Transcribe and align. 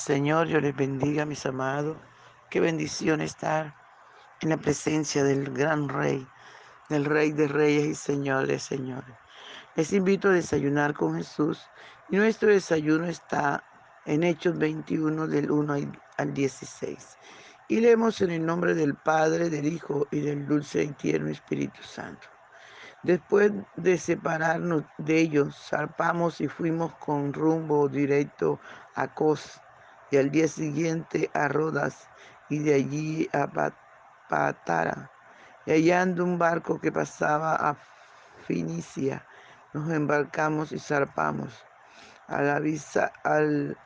Señor, 0.00 0.46
yo 0.46 0.62
les 0.62 0.74
bendiga, 0.74 1.26
mis 1.26 1.44
amados. 1.44 1.94
Qué 2.48 2.58
bendición 2.58 3.20
estar 3.20 3.74
en 4.40 4.48
la 4.48 4.56
presencia 4.56 5.22
del 5.22 5.52
gran 5.52 5.90
Rey, 5.90 6.26
del 6.88 7.04
Rey 7.04 7.32
de 7.32 7.46
Reyes 7.46 7.84
y 7.84 7.94
Señor 7.94 8.46
de 8.46 8.58
Señores. 8.58 9.14
Les 9.76 9.92
invito 9.92 10.28
a 10.28 10.32
desayunar 10.32 10.94
con 10.94 11.16
Jesús 11.16 11.60
y 12.08 12.16
nuestro 12.16 12.48
desayuno 12.48 13.08
está 13.08 13.62
en 14.06 14.22
Hechos 14.22 14.56
21 14.56 15.26
del 15.26 15.50
1 15.50 15.92
al 16.16 16.32
16. 16.32 17.18
Y 17.68 17.80
leemos 17.80 18.22
en 18.22 18.30
el 18.30 18.46
nombre 18.46 18.72
del 18.72 18.94
Padre, 18.94 19.50
del 19.50 19.66
Hijo 19.66 20.08
y 20.10 20.20
del 20.20 20.46
dulce 20.46 20.82
y 20.82 20.92
tierno 20.92 21.28
Espíritu 21.28 21.82
Santo. 21.82 22.26
Después 23.02 23.52
de 23.76 23.98
separarnos 23.98 24.82
de 24.96 25.18
ellos, 25.18 25.54
zarpamos 25.68 26.40
y 26.40 26.48
fuimos 26.48 26.94
con 26.94 27.34
rumbo 27.34 27.86
directo 27.86 28.58
a 28.94 29.12
Cos 29.14 29.60
y 30.10 30.16
al 30.16 30.30
día 30.30 30.48
siguiente 30.48 31.30
a 31.34 31.48
Rodas 31.48 32.08
y 32.48 32.58
de 32.58 32.74
allí 32.74 33.28
a 33.32 33.48
Patara. 34.28 35.10
Y 35.66 35.72
hallando 35.72 36.24
un 36.24 36.38
barco 36.38 36.80
que 36.80 36.90
pasaba 36.90 37.54
a 37.54 37.76
Finicia, 38.46 39.24
nos 39.72 39.90
embarcamos 39.90 40.72
y 40.72 40.78
zarpamos. 40.78 41.64
Al, 42.26 42.48
al 43.24 43.78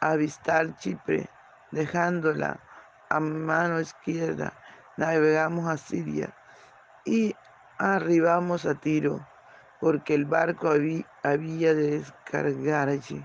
avistar 0.00 0.76
Chipre, 0.76 1.28
dejándola 1.72 2.60
a 3.08 3.20
mano 3.20 3.80
izquierda, 3.80 4.52
navegamos 4.96 5.68
a 5.68 5.76
Siria 5.76 6.34
y 7.04 7.34
arribamos 7.78 8.66
a 8.66 8.74
Tiro, 8.74 9.26
porque 9.80 10.14
el 10.14 10.24
barco 10.24 10.70
había 10.70 11.74
de 11.74 11.90
descargar 11.98 12.88
allí. 12.88 13.24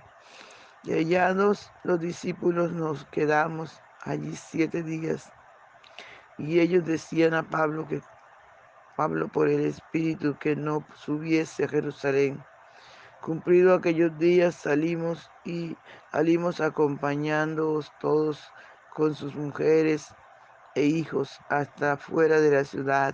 Y 0.84 0.94
hallados 0.94 1.72
los 1.84 2.00
discípulos 2.00 2.72
nos 2.72 3.06
quedamos 3.06 3.80
allí 4.02 4.36
siete 4.36 4.82
días. 4.82 5.32
Y 6.40 6.60
ellos 6.60 6.86
decían 6.86 7.36
a 7.36 7.44
Pablo 7.44 7.88
que 7.88 8.02
Pablo 8.96 9.28
por 9.28 9.48
el 9.48 9.62
Espíritu 9.62 10.38
que 10.40 10.56
no 10.56 10.86
subiese 10.96 11.66
a 11.66 11.68
Jerusalén. 11.68 12.44
Cumplido 13.22 13.76
aquellos 13.76 14.18
días 14.18 14.56
salimos 14.56 15.30
y 15.46 15.78
salimos 16.12 16.60
acompañándoos 16.60 17.92
todos 18.00 18.52
con 18.96 19.14
sus 19.14 19.36
mujeres 19.36 20.16
e 20.74 20.84
hijos 20.84 21.40
hasta 21.50 21.98
fuera 21.98 22.40
de 22.40 22.52
la 22.52 22.64
ciudad 22.64 23.14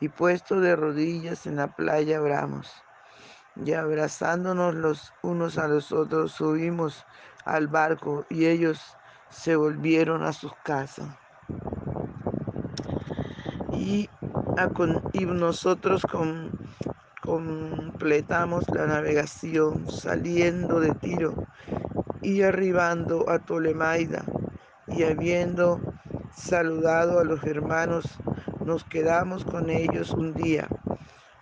y 0.00 0.08
puesto 0.08 0.60
de 0.60 0.74
rodillas 0.74 1.46
en 1.46 1.56
la 1.56 1.68
playa 1.68 2.18
abramos 2.18 2.72
y 3.64 3.72
abrazándonos 3.72 4.74
los 4.74 5.12
unos 5.22 5.58
a 5.58 5.68
los 5.68 5.92
otros 5.92 6.32
subimos 6.32 7.04
al 7.44 7.66
barco 7.66 8.24
y 8.28 8.46
ellos 8.46 8.80
se 9.30 9.56
volvieron 9.56 10.22
a 10.22 10.32
sus 10.32 10.52
casas. 10.64 11.08
Y, 13.72 14.08
nosotros 15.14 16.02
completamos 17.22 18.64
la 18.70 18.86
navegación 18.86 19.88
saliendo 19.90 20.80
de 20.80 20.92
Tiro 20.94 21.34
y 22.22 22.42
arribando 22.42 23.30
a 23.30 23.38
Tolemaida 23.38 24.24
y 24.88 25.04
habiendo 25.04 25.80
saludado 26.34 27.20
a 27.20 27.24
los 27.24 27.44
hermanos, 27.44 28.18
nos 28.64 28.84
quedamos 28.84 29.44
con 29.44 29.70
ellos 29.70 30.10
un 30.10 30.34
día 30.34 30.68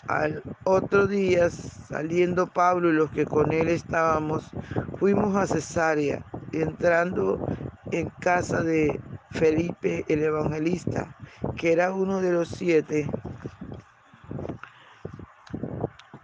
al 0.08 0.42
otro 0.64 1.06
día, 1.06 1.50
saliendo 1.50 2.46
Pablo 2.46 2.90
y 2.90 2.94
los 2.94 3.10
que 3.10 3.24
con 3.26 3.52
él 3.52 3.68
estábamos, 3.68 4.50
fuimos 4.98 5.34
a 5.36 5.46
Cesarea, 5.46 6.24
entrando 6.52 7.44
en 7.92 8.08
casa 8.20 8.62
de 8.62 9.00
Felipe 9.30 10.04
el 10.08 10.22
evangelista, 10.22 11.16
que 11.56 11.72
era 11.72 11.92
uno 11.92 12.20
de 12.20 12.32
los 12.32 12.48
siete. 12.48 13.08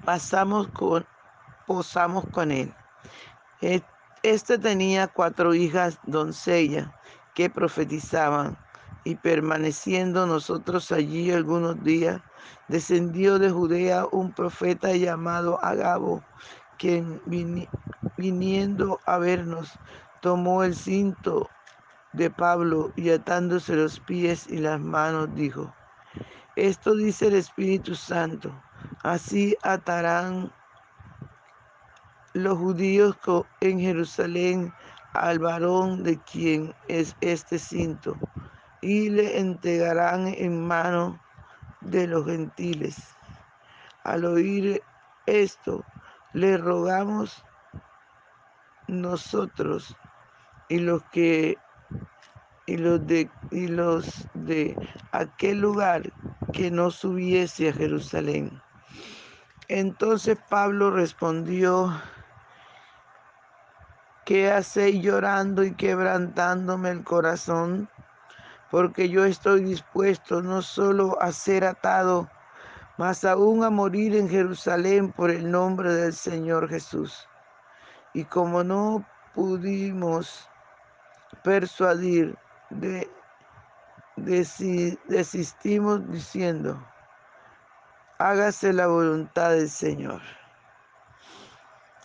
Pasamos 0.04 0.68
con, 0.68 1.04
posamos 1.66 2.24
con 2.30 2.50
él. 2.50 2.72
Este 4.22 4.58
tenía 4.58 5.08
cuatro 5.08 5.54
hijas 5.54 5.98
doncellas 6.04 6.88
que 7.34 7.48
profetizaban 7.50 8.56
y 9.04 9.16
permaneciendo 9.16 10.26
nosotros 10.26 10.92
allí 10.92 11.30
algunos 11.32 11.82
días, 11.82 12.20
descendió 12.68 13.38
de 13.38 13.50
Judea 13.50 14.06
un 14.12 14.32
profeta 14.32 14.94
llamado 14.94 15.62
Agabo, 15.62 16.22
quien 16.78 17.20
viniendo 18.16 19.00
a 19.06 19.18
vernos 19.18 19.78
tomó 20.20 20.62
el 20.62 20.74
cinto 20.74 21.48
de 22.12 22.30
Pablo 22.30 22.92
y 22.96 23.10
atándose 23.10 23.74
los 23.74 23.98
pies 24.00 24.46
y 24.48 24.58
las 24.58 24.80
manos 24.80 25.28
dijo, 25.34 25.72
esto 26.56 26.94
dice 26.94 27.28
el 27.28 27.34
Espíritu 27.34 27.94
Santo, 27.94 28.52
así 29.02 29.56
atarán 29.62 30.52
los 32.34 32.58
judíos 32.58 33.16
en 33.60 33.80
Jerusalén 33.80 34.72
al 35.14 35.38
varón 35.38 36.02
de 36.02 36.18
quien 36.18 36.74
es 36.88 37.14
este 37.20 37.58
cinto 37.58 38.16
y 38.82 39.08
le 39.08 39.38
entregarán 39.38 40.26
en 40.26 40.66
mano 40.66 41.18
de 41.80 42.06
los 42.06 42.26
gentiles. 42.26 42.96
Al 44.04 44.24
oír 44.24 44.82
esto, 45.26 45.84
le 46.34 46.58
rogamos 46.58 47.44
nosotros 48.88 49.96
y 50.68 50.80
los 50.80 51.02
que 51.04 51.56
y 52.66 52.76
los 52.76 53.06
de 53.06 53.30
y 53.50 53.68
los 53.68 54.26
de 54.34 54.76
aquel 55.12 55.60
lugar 55.60 56.02
que 56.52 56.70
no 56.70 56.90
subiese 56.90 57.68
a 57.68 57.72
Jerusalén. 57.72 58.60
Entonces 59.68 60.36
Pablo 60.48 60.90
respondió, 60.90 61.92
¿qué 64.24 64.50
hacéis 64.50 65.02
llorando 65.02 65.62
y 65.62 65.74
quebrantándome 65.74 66.90
el 66.90 67.04
corazón? 67.04 67.88
Porque 68.72 69.10
yo 69.10 69.26
estoy 69.26 69.64
dispuesto 69.64 70.40
no 70.40 70.62
solo 70.62 71.20
a 71.20 71.30
ser 71.30 71.62
atado, 71.62 72.30
mas 72.96 73.22
aún 73.22 73.62
a 73.64 73.68
morir 73.68 74.16
en 74.16 74.30
Jerusalén 74.30 75.12
por 75.12 75.30
el 75.30 75.50
nombre 75.50 75.92
del 75.92 76.14
Señor 76.14 76.70
Jesús. 76.70 77.28
Y 78.14 78.24
como 78.24 78.64
no 78.64 79.06
pudimos 79.34 80.48
persuadir, 81.44 82.34
de, 82.70 83.10
desistimos 84.16 86.10
diciendo, 86.10 86.82
hágase 88.16 88.72
la 88.72 88.86
voluntad 88.86 89.50
del 89.50 89.68
Señor. 89.68 90.22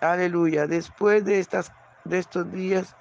Aleluya. 0.02 0.68
Después 0.68 1.24
de, 1.24 1.40
estas, 1.40 1.72
de 2.04 2.20
estos 2.20 2.52
días, 2.52 2.94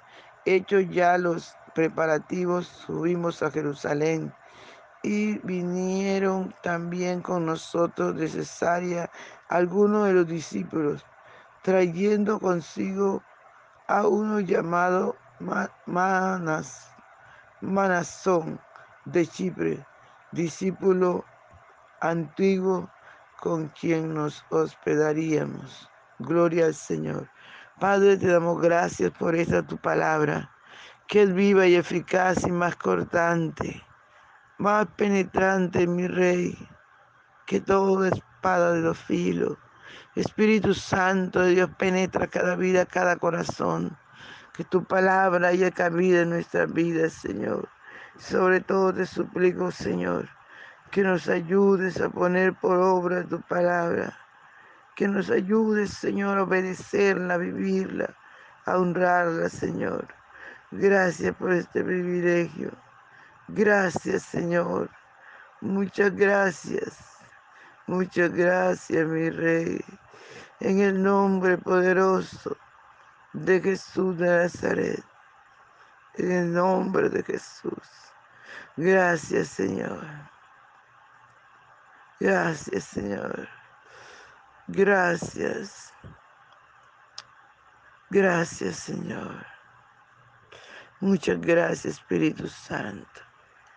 hechos 0.45 0.85
ya 0.89 1.17
los 1.17 1.53
preparativos 1.77 2.65
subimos 2.65 3.43
a 3.43 3.51
Jerusalén 3.51 4.33
y 5.03 5.37
vinieron 5.45 6.51
también 6.63 7.21
con 7.21 7.45
nosotros 7.45 8.15
de 8.15 8.27
Cesarea 8.27 9.11
algunos 9.49 10.07
de 10.07 10.13
los 10.13 10.27
discípulos, 10.27 11.05
trayendo 11.61 12.39
consigo 12.39 13.21
a 13.87 14.07
uno 14.07 14.39
llamado 14.39 15.15
Manas, 15.85 16.89
Manasón 17.61 18.59
de 19.05 19.27
Chipre, 19.27 19.85
discípulo 20.31 21.25
antiguo 22.01 22.89
con 23.39 23.67
quien 23.79 24.15
nos 24.15 24.43
hospedaríamos. 24.49 25.87
Gloria 26.17 26.65
al 26.65 26.73
Señor. 26.73 27.29
Padre, 27.79 28.17
te 28.17 28.29
damos 28.29 28.59
gracias 28.59 29.11
por 29.11 29.35
esta 29.35 29.61
tu 29.61 29.77
palabra 29.77 30.56
que 31.07 31.21
es 31.21 31.33
viva 31.33 31.65
y 31.65 31.75
eficaz 31.75 32.45
y 32.45 32.51
más 32.51 32.75
cortante, 32.75 33.81
más 34.57 34.87
penetrante, 34.97 35.87
mi 35.87 36.05
rey, 36.05 36.57
que 37.45 37.61
toda 37.61 38.09
espada 38.09 38.73
de 38.73 38.81
los 38.81 38.97
filos. 38.97 39.57
Espíritu 40.15 40.73
Santo 40.73 41.39
de 41.39 41.51
Dios 41.51 41.69
penetra 41.77 42.27
cada 42.27 42.55
vida, 42.55 42.85
cada 42.85 43.15
corazón. 43.15 43.97
Que 44.53 44.65
tu 44.65 44.83
palabra 44.83 45.49
haya 45.49 45.71
cabida 45.71 46.21
en 46.21 46.31
nuestra 46.31 46.65
vida, 46.65 47.09
Señor. 47.09 47.69
Sobre 48.17 48.59
todo 48.59 48.93
te 48.93 49.05
suplico, 49.05 49.71
Señor, 49.71 50.27
que 50.91 51.03
nos 51.03 51.29
ayudes 51.29 52.01
a 52.01 52.09
poner 52.09 52.53
por 52.55 52.79
obra 52.79 53.23
tu 53.23 53.39
palabra. 53.43 54.17
Que 54.95 55.07
nos 55.07 55.29
ayudes, 55.29 55.91
Señor, 55.91 56.39
a 56.39 56.43
obedecerla, 56.43 57.35
a 57.35 57.37
vivirla, 57.37 58.13
a 58.65 58.77
honrarla, 58.77 59.47
Señor. 59.47 60.07
Gracias 60.71 61.33
por 61.35 61.53
este 61.53 61.81
privilegio. 61.83 62.71
Gracias, 63.47 64.23
Señor. 64.23 64.89
Muchas 65.61 66.13
gracias. 66.13 66.97
Muchas 67.87 68.33
gracias, 68.33 69.07
mi 69.07 69.29
Rey. 69.29 69.83
En 70.59 70.81
el 70.81 71.01
nombre 71.01 71.57
poderoso 71.57 72.57
de 73.31 73.61
Jesús 73.61 74.17
de 74.17 74.27
Nazaret. 74.27 75.03
En 76.15 76.31
el 76.31 76.53
nombre 76.53 77.09
de 77.09 77.23
Jesús. 77.23 78.11
Gracias, 78.75 79.47
Señor. 79.47 80.05
Gracias, 82.19 82.83
Señor. 82.83 83.47
Gracias. 84.67 85.93
Gracias, 88.09 88.75
Señor. 88.75 89.56
Muchas 90.99 91.39
gracias, 91.39 91.97
Espíritu 91.97 92.47
Santo. 92.47 93.21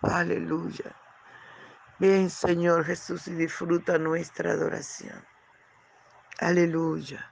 Aleluya. 0.02 0.96
Ven, 1.98 2.30
Señor 2.30 2.84
Jesús, 2.84 3.28
y 3.28 3.34
disfruta 3.34 3.98
nuestra 3.98 4.52
adoración. 4.52 5.22
Aleluya. 6.38 7.30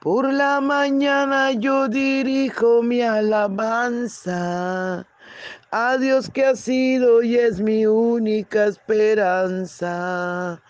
Por 0.00 0.32
la 0.32 0.60
mañana 0.60 1.52
yo 1.52 1.88
dirijo 1.88 2.82
mi 2.82 3.02
alabanza 3.02 5.06
a 5.70 5.96
Dios 5.96 6.30
que 6.30 6.44
ha 6.44 6.54
sido 6.54 7.22
y 7.22 7.36
es 7.36 7.60
mi 7.60 7.86
única 7.86 8.66
esperanza. 8.66 10.62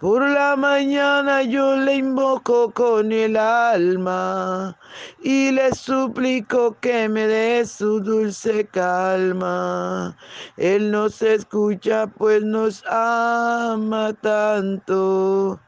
Por 0.00 0.28
la 0.28 0.56
mañana 0.56 1.42
yo 1.42 1.76
le 1.76 1.94
invoco 1.96 2.70
con 2.72 3.12
el 3.12 3.36
alma 3.36 4.76
y 5.22 5.50
le 5.50 5.74
suplico 5.74 6.76
que 6.80 7.08
me 7.08 7.26
dé 7.26 7.64
su 7.64 8.00
dulce 8.00 8.66
calma. 8.66 10.16
Él 10.56 10.90
nos 10.90 11.22
escucha 11.22 12.06
pues 12.06 12.42
nos 12.42 12.84
ama 12.86 14.12
tanto 14.20 15.60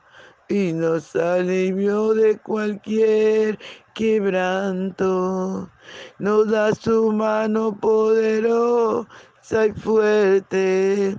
y 0.48 0.72
nos 0.74 1.16
alivió 1.16 2.12
de 2.12 2.38
cualquier 2.38 3.58
quebranto. 3.94 5.68
Nos 6.18 6.50
da 6.50 6.74
su 6.74 7.12
mano 7.12 7.72
poderosa 7.78 9.06
y 9.66 9.72
fuerte 9.72 11.16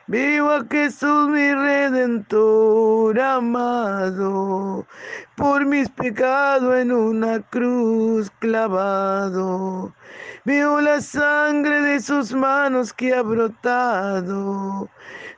Vivo 0.08 0.52
a 0.52 0.66
Jesús 0.72 1.28
mi 1.28 1.54
redentor 1.54 3.20
amado, 3.20 4.88
por 5.36 5.66
mis 5.66 5.90
pecados 5.90 6.76
en 6.76 6.94
una 6.94 7.42
cruz 7.42 8.32
clavado. 8.40 9.94
Veo 10.46 10.80
la 10.80 11.02
sangre 11.02 11.82
de 11.82 12.00
sus 12.00 12.34
manos 12.34 12.94
que 12.94 13.14
ha 13.14 13.22
brotado. 13.22 14.90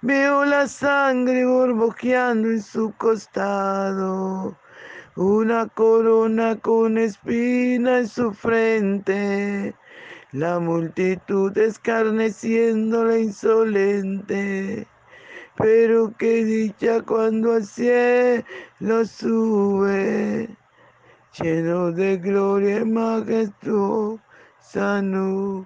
Veo 0.01 0.45
la 0.45 0.67
sangre 0.67 1.45
borbojeando 1.45 2.49
en 2.49 2.61
su 2.61 2.93
costado 2.97 4.55
una 5.17 5.67
corona 5.67 6.59
con 6.59 6.97
espina 6.99 7.97
en 7.97 8.07
su 8.07 8.31
frente, 8.33 9.73
la 10.31 10.59
multitud 10.59 11.57
escarneciéndole 11.57 13.21
insolente. 13.21 14.85
Pero 15.55 16.13
qué 16.19 16.45
dicha 16.45 17.01
cuando 17.01 17.53
al 17.53 17.65
cielo 17.65 19.05
sube, 19.05 20.55
lleno 21.41 21.91
de 21.91 22.17
gloria 22.17 22.81
y 22.81 22.85
majestuosa 22.85 24.21
nube. 25.01 25.65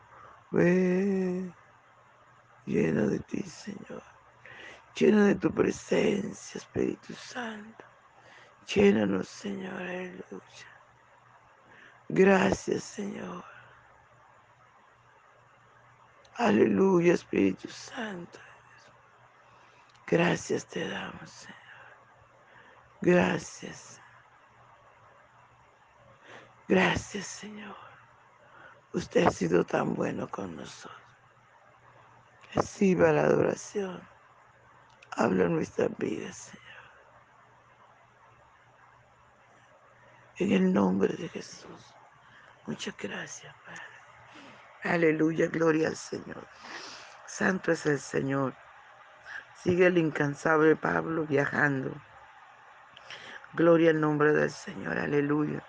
Lleno 2.66 3.08
de 3.08 3.20
ti, 3.20 3.42
Señor. 3.42 4.02
Lleno 4.96 5.26
de 5.26 5.36
tu 5.36 5.52
presencia, 5.52 6.58
Espíritu 6.58 7.14
Santo. 7.14 7.91
Llénanos, 8.68 9.28
Señor, 9.28 9.74
aleluya. 9.82 10.72
Gracias, 12.10 12.84
Señor. 12.84 13.44
Aleluya, 16.36 17.14
Espíritu 17.14 17.68
Santo. 17.70 18.40
Gracias 20.08 20.66
te 20.66 20.88
damos, 20.90 21.30
Señor. 21.30 21.58
Gracias. 23.02 24.02
Gracias, 26.68 27.28
Señor. 27.28 27.76
Usted 28.94 29.28
ha 29.28 29.32
sido 29.32 29.64
tan 29.64 29.94
bueno 29.94 30.28
con 30.30 30.56
nosotros. 30.56 31.00
Reciba 32.54 33.12
la 33.12 33.24
adoración. 33.24 34.02
Habla 35.12 35.48
nuestras 35.48 35.98
vidas, 35.98 36.36
Señor. 36.36 36.71
En 40.38 40.52
el 40.52 40.74
nombre 40.74 41.14
de 41.14 41.28
Jesús. 41.30 41.96
Muchas 42.66 42.96
gracias, 42.98 43.54
Padre. 43.66 43.82
Aleluya, 44.84 45.48
gloria 45.48 45.90
al 45.90 45.96
Señor. 45.96 46.48
Santo 47.28 47.72
es 47.72 47.86
el 47.86 48.00
Señor. 48.00 48.56
Sigue 49.62 49.88
el 49.88 49.98
incansable 49.98 50.76
Pablo 50.76 51.26
viajando. 51.26 51.92
Gloria 53.54 53.92
al 53.92 54.00
nombre 54.00 54.32
del 54.32 54.50
Señor, 54.50 54.98
aleluya. 54.98 55.64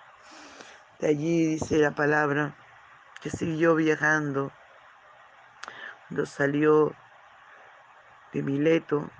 De 0.99 1.09
allí 1.09 1.45
dice 1.45 1.77
la 1.77 1.91
palabra 1.91 2.55
que 3.21 3.29
siguió 3.29 3.75
viajando. 3.75 4.51
Cuando 6.07 6.25
salió 6.25 6.95
de 8.31 8.41
Mileto, 8.41 9.11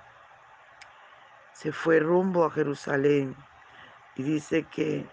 se 1.52 1.72
fue 1.72 2.00
rumbo 2.00 2.46
a 2.46 2.52
Jerusalén 2.52 3.36
y 4.16 4.24
dice 4.24 4.64
que 4.64 5.08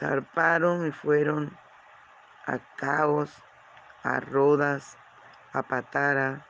zarparon 0.00 0.86
y 0.86 0.90
fueron 0.90 1.56
a 2.46 2.58
Caos, 2.76 3.30
a 4.02 4.18
Rodas, 4.18 4.96
a 5.52 5.62
Patara, 5.62 6.46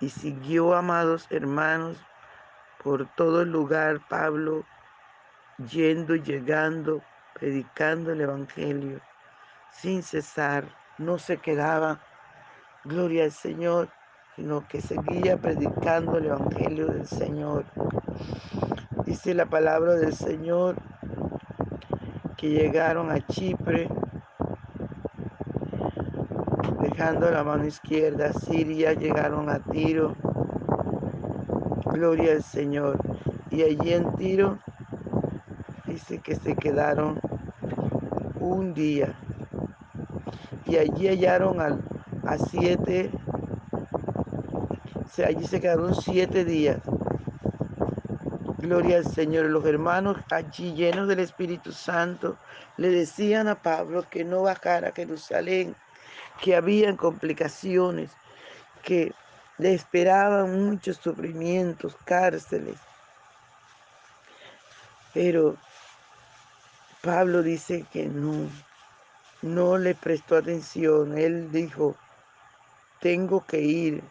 y 0.00 0.08
siguió, 0.08 0.74
amados 0.74 1.26
hermanos, 1.30 1.98
por 2.82 3.06
todo 3.14 3.42
el 3.42 3.52
lugar 3.52 4.00
Pablo, 4.08 4.64
yendo 5.58 6.14
y 6.14 6.22
llegando, 6.22 7.02
predicando 7.34 8.12
el 8.12 8.22
Evangelio, 8.22 9.00
sin 9.70 10.02
cesar, 10.02 10.64
no 10.96 11.18
se 11.18 11.36
quedaba, 11.36 12.00
gloria 12.84 13.24
al 13.24 13.32
Señor, 13.32 13.90
sino 14.36 14.66
que 14.68 14.80
seguía 14.80 15.36
predicando 15.36 16.16
el 16.16 16.26
Evangelio 16.26 16.86
del 16.86 17.06
Señor. 17.06 17.66
Dice 19.04 19.34
la 19.34 19.46
palabra 19.46 19.94
del 19.94 20.14
Señor 20.14 20.76
que 22.38 22.48
llegaron 22.50 23.10
a 23.10 23.18
Chipre, 23.26 23.88
dejando 26.80 27.28
la 27.32 27.42
mano 27.42 27.66
izquierda, 27.66 28.32
Siria, 28.32 28.92
llegaron 28.92 29.50
a 29.50 29.58
Tiro, 29.58 30.14
gloria 31.86 32.34
al 32.34 32.44
Señor. 32.44 32.96
Y 33.50 33.62
allí 33.62 33.92
en 33.92 34.14
Tiro 34.14 34.56
dice 35.84 36.20
que 36.20 36.36
se 36.36 36.54
quedaron 36.54 37.20
un 38.38 38.72
día. 38.72 39.18
Y 40.64 40.76
allí 40.76 41.08
hallaron 41.08 41.60
a, 41.60 41.76
a 42.24 42.38
siete, 42.38 43.10
allí 45.26 45.44
se 45.44 45.60
quedaron 45.60 45.92
siete 45.92 46.44
días. 46.44 46.78
Gloria 48.68 48.98
al 48.98 49.06
Señor. 49.06 49.46
Los 49.46 49.64
hermanos 49.64 50.18
allí 50.30 50.74
llenos 50.74 51.08
del 51.08 51.20
Espíritu 51.20 51.72
Santo 51.72 52.36
le 52.76 52.90
decían 52.90 53.48
a 53.48 53.54
Pablo 53.54 54.04
que 54.10 54.24
no 54.24 54.42
bajara 54.42 54.88
a 54.88 54.92
Jerusalén, 54.92 55.74
que 56.42 56.54
habían 56.54 56.98
complicaciones, 56.98 58.10
que 58.82 59.14
le 59.56 59.72
esperaban 59.72 60.66
muchos 60.66 60.98
sufrimientos, 60.98 61.96
cárceles. 62.04 62.76
Pero 65.14 65.56
Pablo 67.00 67.42
dice 67.42 67.86
que 67.90 68.04
no, 68.04 68.50
no 69.40 69.78
le 69.78 69.94
prestó 69.94 70.36
atención. 70.36 71.16
Él 71.16 71.50
dijo, 71.50 71.96
tengo 73.00 73.46
que 73.46 73.60
ir, 73.60 74.04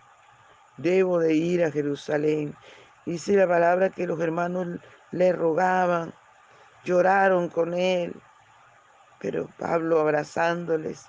debo 0.78 1.20
de 1.20 1.36
ir 1.36 1.64
a 1.64 1.72
Jerusalén. 1.72 2.56
Dice 3.08 3.38
la 3.38 3.48
palabra 3.48 3.90
que 3.90 4.06
los 4.06 4.20
hermanos 4.20 4.68
le 5.12 5.32
rogaban, 5.32 6.14
lloraron 6.84 7.48
con 7.48 7.74
él, 7.74 8.14
pero 9.18 9.48
Pablo 9.58 10.02
abrazándoles, 10.02 11.06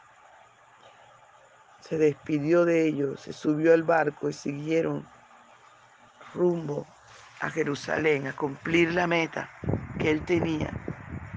se 1.81 1.99
despidió 1.99 2.65
de 2.65 2.87
ellos, 2.87 3.23
se 3.23 3.33
subió 3.33 3.75
al 3.75 3.83
barco 3.83 4.29
y 4.29 4.33
siguieron 4.33 5.09
rumbo 6.35 6.87
a 7.41 7.51
Jerusalén, 7.51 8.29
a 8.29 8.33
cumplir 8.33 8.95
la 8.95 9.09
meta 9.09 9.51
que 9.99 10.13
él 10.13 10.25
tenía. 10.25 10.71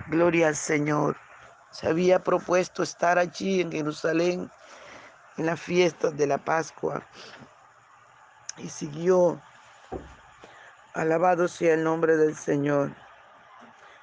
Gloria 0.09 0.49
al 0.49 0.55
Señor. 0.55 1.17
Se 1.71 1.87
había 1.87 2.23
propuesto 2.23 2.83
estar 2.83 3.17
allí 3.17 3.61
en 3.61 3.71
Jerusalén 3.71 4.51
en 5.37 5.45
las 5.47 5.59
fiestas 5.59 6.15
de 6.15 6.27
la 6.27 6.37
Pascua 6.37 7.01
y 8.59 8.69
siguió. 8.69 9.41
Alabado 10.93 11.47
sea 11.47 11.75
el 11.75 11.85
nombre 11.85 12.17
del 12.17 12.35
Señor. 12.35 12.91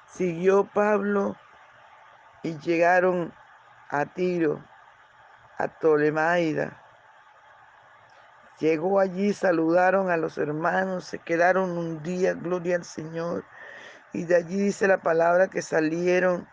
Siguió 0.07 0.63
Pablo 0.63 1.35
y 2.41 2.57
llegaron 2.57 3.31
a 3.89 4.05
Tiro, 4.07 4.63
a 5.59 5.67
Tolemaida. 5.67 6.81
Llegó 8.59 8.99
allí, 8.99 9.33
saludaron 9.33 10.09
a 10.09 10.17
los 10.17 10.39
hermanos, 10.39 11.05
se 11.05 11.19
quedaron 11.19 11.77
un 11.77 12.01
día, 12.01 12.33
gloria 12.33 12.77
al 12.77 12.85
Señor. 12.85 13.45
Y 14.11 14.25
de 14.25 14.37
allí 14.37 14.57
dice 14.57 14.87
la 14.87 14.97
palabra 14.97 15.47
que 15.47 15.61
salieron, 15.61 16.47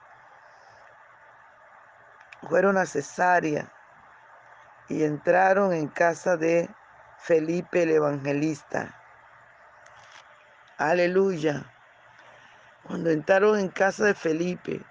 fueron 2.43 2.77
a 2.77 2.85
Cesarea 2.85 3.73
y 4.89 5.03
entraron 5.03 5.73
en 5.73 5.89
casa 5.89 6.37
de 6.37 6.69
Felipe 7.17 7.85
el 7.85 7.91
evangelista. 7.93 8.95
Aleluya. 10.79 11.65
Cuando 12.83 13.11
entraron 13.11 13.59
en 13.59 13.69
casa 13.69 14.05
de 14.05 14.15
Felipe, 14.15 14.83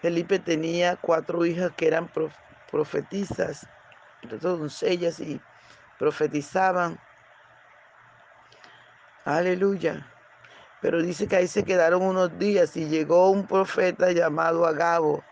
Felipe 0.00 0.38
tenía 0.38 0.96
cuatro 0.96 1.44
hijas 1.46 1.72
que 1.76 1.86
eran 1.86 2.10
profetizas, 2.70 3.66
doncellas 4.22 5.20
y 5.20 5.40
profetizaban. 5.98 6.98
Aleluya. 9.24 10.06
Pero 10.80 11.02
dice 11.02 11.28
que 11.28 11.36
ahí 11.36 11.46
se 11.46 11.64
quedaron 11.64 12.02
unos 12.02 12.36
días 12.38 12.76
y 12.76 12.88
llegó 12.88 13.30
un 13.30 13.46
profeta 13.46 14.10
llamado 14.10 14.66
Agabo. 14.66 15.22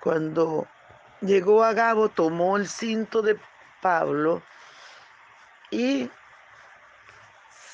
Cuando 0.00 0.66
llegó 1.20 1.62
Agabo, 1.62 2.08
tomó 2.08 2.56
el 2.56 2.66
cinto 2.66 3.22
de 3.22 3.38
Pablo 3.80 4.42
y 5.70 6.10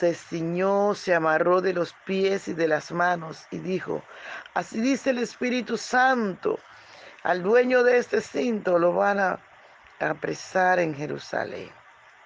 se 0.01 0.15
ciñó, 0.15 0.95
se 0.95 1.15
amarró 1.15 1.61
de 1.61 1.75
los 1.75 1.93
pies 2.07 2.49
y 2.49 2.55
de 2.55 2.67
las 2.67 2.91
manos 2.91 3.47
y 3.51 3.59
dijo, 3.59 4.03
así 4.55 4.81
dice 4.81 5.11
el 5.11 5.19
Espíritu 5.19 5.77
Santo, 5.77 6.59
al 7.23 7.43
dueño 7.43 7.83
de 7.83 7.99
este 7.99 8.23
cinto 8.23 8.79
lo 8.79 8.95
van 8.95 9.19
a 9.19 9.39
apresar 10.01 10.79
en 10.79 10.95
Jerusalén. 10.95 11.71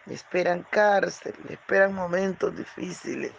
Le 0.06 0.14
esperan 0.14 0.64
cárcel, 0.70 1.34
le 1.48 1.54
esperan 1.54 1.92
momentos 1.94 2.54
difíciles. 2.54 3.32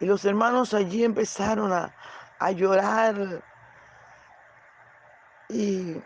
Y 0.00 0.06
los 0.06 0.24
hermanos 0.24 0.74
allí 0.74 1.04
empezaron 1.04 1.72
a, 1.72 1.94
a 2.40 2.50
llorar 2.50 3.40
y 5.48 5.96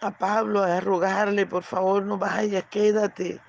a 0.00 0.10
Pablo 0.10 0.64
a 0.64 0.80
rogarle, 0.80 1.46
por 1.46 1.62
favor, 1.62 2.02
no 2.02 2.18
vayas, 2.18 2.64
quédate. 2.64 3.40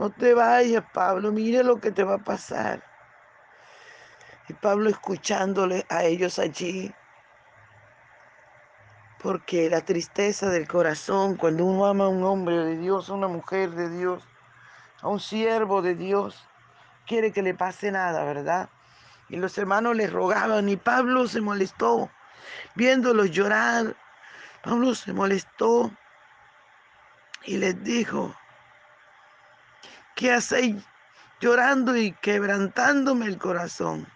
No 0.00 0.08
te 0.08 0.32
vayas, 0.32 0.82
Pablo, 0.94 1.30
mire 1.30 1.62
lo 1.62 1.78
que 1.78 1.92
te 1.92 2.04
va 2.04 2.14
a 2.14 2.24
pasar. 2.24 2.82
Y 4.48 4.54
Pablo 4.54 4.88
escuchándole 4.88 5.84
a 5.90 6.04
ellos 6.04 6.38
allí, 6.38 6.90
porque 9.22 9.68
la 9.68 9.82
tristeza 9.82 10.48
del 10.48 10.66
corazón, 10.66 11.36
cuando 11.36 11.66
uno 11.66 11.84
ama 11.84 12.06
a 12.06 12.08
un 12.08 12.24
hombre 12.24 12.56
de 12.64 12.78
Dios, 12.78 13.10
a 13.10 13.12
una 13.12 13.28
mujer 13.28 13.72
de 13.72 13.90
Dios, 13.90 14.26
a 15.02 15.08
un 15.08 15.20
siervo 15.20 15.82
de 15.82 15.94
Dios, 15.94 16.48
quiere 17.06 17.30
que 17.30 17.42
le 17.42 17.52
pase 17.52 17.92
nada, 17.92 18.24
¿verdad? 18.24 18.70
Y 19.28 19.36
los 19.36 19.58
hermanos 19.58 19.94
le 19.96 20.06
rogaban 20.06 20.66
y 20.70 20.78
Pablo 20.78 21.26
se 21.26 21.42
molestó, 21.42 22.10
viéndolos 22.74 23.32
llorar. 23.32 23.94
Pablo 24.62 24.94
se 24.94 25.12
molestó 25.12 25.92
y 27.44 27.58
les 27.58 27.84
dijo, 27.84 28.34
¿Qué 30.20 30.34
hacéis 30.34 30.76
llorando 31.40 31.96
y 31.96 32.12
quebrantándome 32.12 33.24
el 33.24 33.38
corazón? 33.38 34.06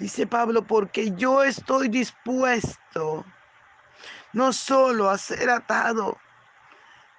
Dice 0.00 0.26
Pablo, 0.26 0.66
porque 0.66 1.12
yo 1.12 1.44
estoy 1.44 1.88
dispuesto 1.88 3.24
no 4.32 4.52
solo 4.52 5.08
a 5.08 5.18
ser 5.18 5.50
atado, 5.50 6.18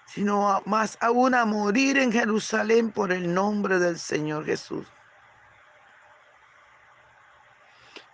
sino 0.08 0.62
más 0.66 0.98
aún 1.00 1.36
a 1.36 1.46
morir 1.46 1.98
en 2.00 2.12
Jerusalén 2.12 2.92
por 2.92 3.14
el 3.14 3.34
nombre 3.34 3.80
del 3.80 3.98
Señor 3.98 4.44
Jesús. 4.44 4.86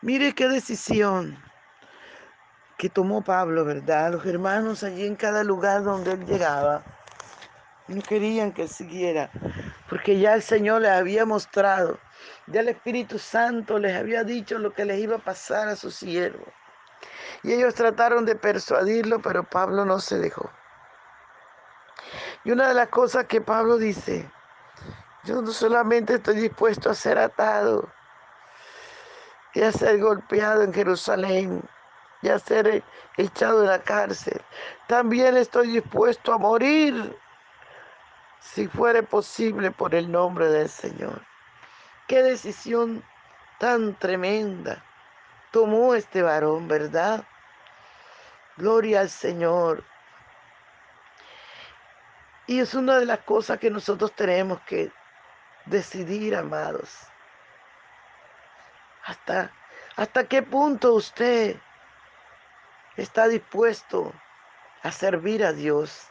Mire 0.04 0.36
qué 0.36 0.48
decisión 0.48 1.42
que 2.78 2.88
tomó 2.88 3.24
Pablo, 3.24 3.66
¿verdad? 3.66 4.12
Los 4.12 4.28
hermanos 4.28 4.84
allí 4.84 5.08
en 5.08 5.16
cada 5.16 5.44
lugar 5.44 5.84
donde 5.84 6.12
él 6.12 6.24
llegaba 6.28 6.84
no 7.88 8.02
querían 8.02 8.52
que 8.54 8.68
siguiera, 8.68 9.30
porque 9.90 10.20
ya 10.20 10.34
el 10.34 10.42
Señor 10.42 10.82
les 10.82 10.92
había 10.92 11.26
mostrado, 11.26 12.00
ya 12.48 12.62
el 12.62 12.70
Espíritu 12.70 13.20
Santo 13.20 13.78
les 13.78 13.96
había 13.96 14.24
dicho 14.24 14.58
lo 14.58 14.74
que 14.74 14.86
les 14.86 15.00
iba 15.00 15.18
a 15.18 15.24
pasar 15.24 15.68
a 15.68 15.76
su 15.76 15.92
siervo. 15.92 16.46
Y 17.44 17.54
ellos 17.54 17.76
trataron 17.76 18.26
de 18.26 18.36
persuadirlo, 18.36 19.22
pero 19.22 19.44
Pablo 19.44 19.84
no 19.84 20.00
se 20.00 20.18
dejó. 20.18 20.50
Y 22.46 22.52
una 22.52 22.70
de 22.70 22.74
las 22.74 22.88
cosas 22.88 23.26
que 23.26 23.42
Pablo 23.42 23.78
dice, 23.78 24.30
yo 25.26 25.42
no 25.42 25.52
solamente 25.52 26.16
estoy 26.16 26.36
dispuesto 26.36 26.90
a 26.90 26.96
ser 26.96 27.18
atado 27.18 27.90
y 29.54 29.62
a 29.62 29.72
ser 29.72 30.00
golpeado 30.00 30.64
en 30.64 30.74
Jerusalén 30.74 31.62
y 32.22 32.30
a 32.30 32.40
ser 32.40 32.84
echado 33.18 33.62
en 33.62 33.68
la 33.68 33.80
cárcel, 33.80 34.42
también 34.88 35.36
estoy 35.36 35.68
dispuesto 35.68 36.34
a 36.34 36.38
morir 36.38 37.18
si 38.44 38.68
fuere 38.68 39.04
posible 39.04 39.72
por 39.72 39.96
el 39.96 40.12
nombre 40.12 40.48
del 40.48 40.70
Señor. 40.70 41.22
Qué 42.08 42.22
decisión 42.22 43.04
tan 43.58 43.96
tremenda 43.96 44.84
tomó 45.52 45.96
este 45.96 46.22
varón, 46.22 46.68
¿verdad? 46.68 47.24
Gloria 48.58 49.00
al 49.00 49.10
Señor. 49.10 49.84
Y 52.46 52.60
es 52.60 52.74
una 52.74 53.00
de 53.00 53.06
las 53.06 53.20
cosas 53.20 53.58
que 53.60 53.70
nosotros 53.70 54.12
tenemos 54.14 54.60
que 54.62 54.92
decidir, 55.66 56.36
amados. 56.36 57.08
¿Hasta, 59.06 59.52
hasta 59.96 60.28
qué 60.28 60.44
punto 60.44 60.94
usted 60.94 61.56
está 62.98 63.28
dispuesto 63.28 64.14
a 64.82 64.92
servir 64.92 65.46
a 65.46 65.54
Dios? 65.54 66.10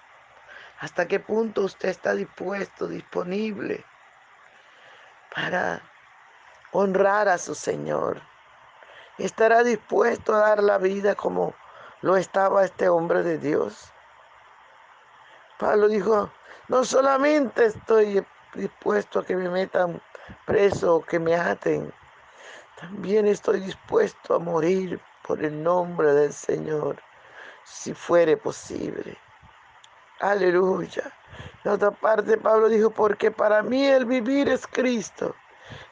Hasta 0.83 1.07
qué 1.07 1.21
punto 1.21 1.63
usted 1.63 1.91
está 1.91 2.13
dispuesto, 2.13 2.89
disponible 2.89 3.85
para 5.33 5.81
honrar 6.73 7.29
a 7.29 7.39
su 7.39 7.55
Señor. 7.55 8.21
Estará 9.17 9.63
dispuesto 9.63 10.35
a 10.35 10.41
dar 10.41 10.61
la 10.61 10.79
vida 10.79 11.15
como 11.15 11.55
lo 12.01 12.17
estaba 12.17 12.65
este 12.65 12.89
hombre 12.89 13.23
de 13.23 13.39
Dios. 13.39 13.93
Pablo 15.57 15.87
dijo, 15.87 16.33
no 16.67 16.85
solamente 16.85 17.67
estoy 17.67 18.27
dispuesto 18.55 19.21
a 19.21 19.25
que 19.25 19.37
me 19.37 19.49
metan 19.49 20.03
preso 20.47 20.97
o 20.97 21.05
que 21.05 21.21
me 21.21 21.37
aten, 21.37 21.95
también 22.81 23.29
estoy 23.29 23.61
dispuesto 23.61 24.35
a 24.35 24.41
morir 24.41 25.01
por 25.25 25.45
el 25.45 25.63
nombre 25.63 26.13
del 26.13 26.33
Señor, 26.33 27.01
si 27.63 27.95
fuere 27.95 28.37
posible. 28.37 29.17
Aleluya. 30.23 31.13
En 31.65 31.73
otra 31.73 31.91
parte, 31.91 32.39
Pablo 32.39 32.69
dijo, 32.69 32.91
porque 32.91 33.33
para 33.33 33.61
mí 33.61 33.87
el 33.87 34.05
vivir 34.05 34.49
es 34.49 34.69
Cristo 34.69 35.35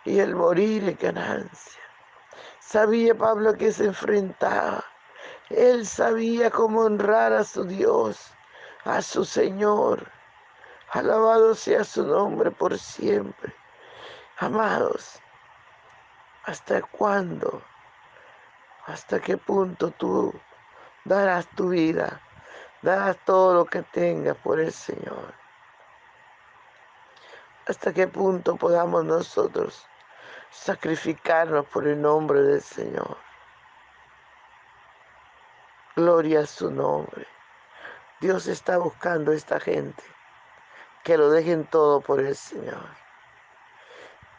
y 0.04 0.20
el 0.20 0.36
morir 0.36 0.88
es 0.88 0.96
ganancia. 0.96 1.82
Sabía 2.60 3.12
Pablo 3.16 3.54
que 3.54 3.72
se 3.72 3.86
enfrentaba. 3.86 4.84
Él 5.48 5.84
sabía 5.84 6.48
cómo 6.48 6.82
honrar 6.82 7.32
a 7.32 7.42
su 7.42 7.64
Dios, 7.64 8.32
a 8.84 9.02
su 9.02 9.24
Señor. 9.24 10.06
Alabado 10.92 11.56
sea 11.56 11.82
su 11.82 12.06
nombre 12.06 12.52
por 12.52 12.78
siempre. 12.78 13.52
Amados, 14.38 15.20
¿hasta 16.44 16.82
cuándo? 16.82 17.62
¿Hasta 18.86 19.18
qué 19.18 19.36
punto 19.36 19.90
tú 19.90 20.32
darás 21.04 21.48
tu 21.56 21.70
vida? 21.70 22.20
Darás 22.82 23.16
todo 23.26 23.54
lo 23.54 23.64
que 23.66 23.82
tengas 23.82 24.36
por 24.38 24.58
el 24.58 24.72
Señor. 24.72 25.34
¿Hasta 27.66 27.92
qué 27.92 28.08
punto 28.08 28.56
podamos 28.56 29.04
nosotros 29.04 29.86
sacrificarnos 30.50 31.66
por 31.66 31.86
el 31.86 32.00
nombre 32.00 32.40
del 32.42 32.62
Señor? 32.62 33.18
Gloria 35.94 36.40
a 36.40 36.46
su 36.46 36.70
nombre. 36.70 37.26
Dios 38.20 38.46
está 38.46 38.78
buscando 38.78 39.32
a 39.32 39.34
esta 39.34 39.60
gente 39.60 40.02
que 41.04 41.18
lo 41.18 41.30
dejen 41.30 41.66
todo 41.66 42.00
por 42.00 42.20
el 42.20 42.34
Señor. 42.34 42.88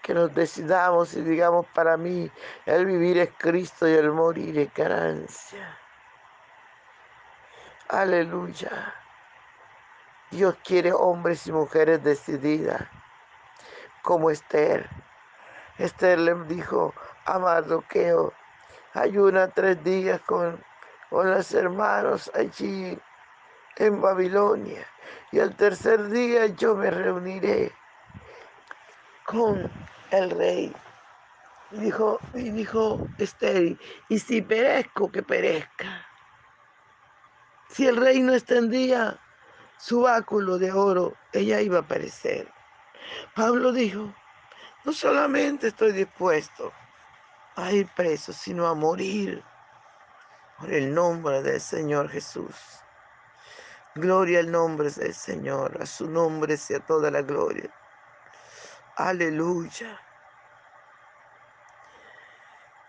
Que 0.01 0.15
nos 0.15 0.33
decidamos 0.33 1.13
y 1.13 1.21
digamos, 1.21 1.67
para 1.67 1.95
mí, 1.95 2.31
el 2.65 2.85
vivir 2.87 3.19
es 3.19 3.29
Cristo 3.37 3.87
y 3.87 3.93
el 3.93 4.11
morir 4.11 4.57
es 4.57 4.73
ganancia. 4.73 5.77
Aleluya. 7.91 8.93
Dios 10.29 10.55
quiere 10.63 10.93
hombres 10.93 11.45
y 11.45 11.51
mujeres 11.51 12.01
decididas, 12.01 12.83
como 14.01 14.29
Esther. 14.29 14.89
Esther 15.77 16.19
le 16.19 16.35
dijo 16.45 16.93
a 17.25 17.37
Mardoqueo, 17.37 18.31
ayuna 18.93 19.49
tres 19.49 19.83
días 19.83 20.21
con, 20.21 20.63
con 21.09 21.31
los 21.31 21.53
hermanos 21.53 22.31
allí 22.33 22.97
en 23.75 23.99
Babilonia 23.99 24.87
y 25.33 25.39
el 25.39 25.53
tercer 25.57 26.07
día 26.07 26.45
yo 26.45 26.75
me 26.75 26.91
reuniré 26.91 27.73
con 29.25 29.69
el 30.11 30.31
rey. 30.31 30.73
Y 31.71 31.79
dijo, 31.79 32.21
y 32.35 32.51
dijo 32.51 33.05
Esther, 33.17 33.77
y 34.07 34.19
si 34.19 34.41
perezco, 34.41 35.11
que 35.11 35.23
perezca. 35.23 36.10
Si 37.73 37.87
el 37.87 37.95
rey 37.95 38.21
no 38.21 38.33
extendía 38.33 39.17
su 39.77 40.01
báculo 40.01 40.57
de 40.57 40.71
oro, 40.73 41.15
ella 41.31 41.61
iba 41.61 41.79
a 41.79 41.87
perecer. 41.87 42.51
Pablo 43.33 43.71
dijo, 43.71 44.13
no 44.83 44.91
solamente 44.91 45.67
estoy 45.67 45.93
dispuesto 45.93 46.73
a 47.55 47.71
ir 47.71 47.87
preso, 47.95 48.33
sino 48.33 48.67
a 48.67 48.75
morir 48.75 49.43
por 50.57 50.71
el 50.71 50.93
nombre 50.93 51.41
del 51.41 51.61
Señor 51.61 52.09
Jesús. 52.09 52.55
Gloria 53.95 54.39
al 54.39 54.51
nombre 54.51 54.89
del 54.91 55.13
Señor, 55.13 55.81
a 55.81 55.85
su 55.85 56.09
nombre 56.09 56.57
sea 56.57 56.79
toda 56.79 57.09
la 57.09 57.21
gloria. 57.21 57.69
Aleluya. 58.97 59.99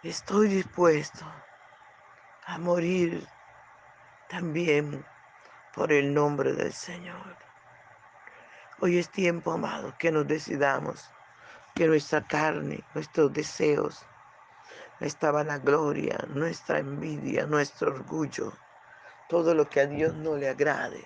Estoy 0.02 0.48
dispuesto 0.48 1.24
a 2.46 2.58
morir 2.58 3.26
también 4.32 5.04
por 5.74 5.92
el 5.92 6.14
nombre 6.14 6.54
del 6.54 6.72
Señor. 6.72 7.36
Hoy 8.80 8.96
es 8.98 9.10
tiempo, 9.10 9.52
amado, 9.52 9.94
que 9.98 10.10
nos 10.10 10.26
decidamos 10.26 11.10
que 11.74 11.86
nuestra 11.86 12.26
carne, 12.26 12.82
nuestros 12.94 13.30
deseos, 13.34 14.06
nuestra 15.00 15.32
vanagloria, 15.32 16.16
nuestra 16.28 16.78
envidia, 16.78 17.44
nuestro 17.44 17.92
orgullo, 17.92 18.54
todo 19.28 19.54
lo 19.54 19.68
que 19.68 19.80
a 19.80 19.86
Dios 19.86 20.14
no 20.14 20.34
le 20.34 20.48
agrade. 20.48 21.04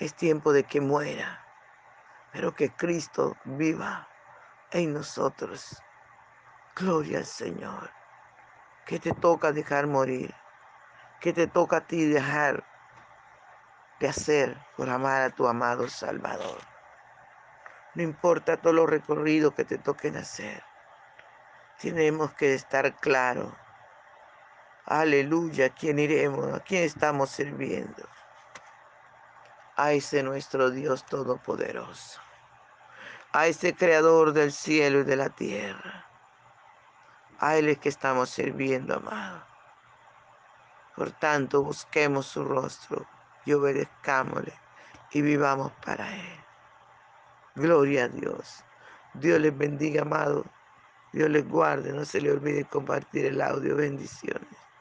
Es 0.00 0.12
tiempo 0.12 0.52
de 0.52 0.64
que 0.64 0.80
muera, 0.80 1.40
pero 2.32 2.52
que 2.52 2.68
Cristo 2.72 3.36
viva 3.44 4.08
en 4.72 4.92
nosotros. 4.92 5.80
Gloria 6.74 7.18
al 7.18 7.26
Señor. 7.26 7.90
Que 8.86 8.98
te 8.98 9.12
toca 9.12 9.52
dejar 9.52 9.86
morir. 9.86 10.34
Que 11.20 11.32
te 11.32 11.46
toca 11.46 11.78
a 11.78 11.86
ti 11.86 12.04
dejar 12.04 12.64
de 14.00 14.08
hacer 14.08 14.56
por 14.76 14.90
amar 14.90 15.22
a 15.22 15.30
tu 15.30 15.46
amado 15.46 15.88
Salvador. 15.88 16.58
No 17.94 18.02
importa 18.02 18.58
todo 18.58 18.72
lo 18.72 18.86
recorrido 18.86 19.54
que 19.54 19.64
te 19.64 19.78
toquen 19.78 20.16
hacer. 20.16 20.62
Tenemos 21.80 22.32
que 22.34 22.54
estar 22.54 22.94
claros 22.96 23.52
Aleluya, 24.88 25.66
¿a 25.66 25.70
quién 25.70 25.98
iremos? 25.98 26.54
¿A 26.54 26.60
quién 26.60 26.84
estamos 26.84 27.30
sirviendo? 27.30 28.08
A 29.74 29.90
ese 29.90 30.22
nuestro 30.22 30.70
Dios 30.70 31.04
Todopoderoso. 31.04 32.20
A 33.32 33.48
ese 33.48 33.74
Creador 33.74 34.32
del 34.32 34.52
cielo 34.52 35.00
y 35.00 35.02
de 35.02 35.16
la 35.16 35.30
tierra. 35.30 36.06
A 37.40 37.56
Él 37.56 37.68
es 37.68 37.78
que 37.78 37.88
estamos 37.88 38.30
sirviendo, 38.30 38.94
amado. 38.94 39.44
Por 40.96 41.12
tanto, 41.12 41.62
busquemos 41.62 42.26
su 42.26 42.42
rostro 42.42 43.06
y 43.44 43.52
obedezcámosle 43.52 44.54
y 45.12 45.22
vivamos 45.22 45.72
para 45.84 46.14
Él. 46.14 46.40
Gloria 47.54 48.04
a 48.04 48.08
Dios. 48.08 48.64
Dios 49.14 49.40
les 49.40 49.56
bendiga, 49.56 50.02
amado. 50.02 50.44
Dios 51.12 51.30
les 51.30 51.48
guarde. 51.48 51.92
No 51.92 52.04
se 52.04 52.20
le 52.20 52.32
olvide 52.32 52.64
compartir 52.64 53.26
el 53.26 53.40
audio. 53.40 53.76
Bendiciones. 53.76 54.65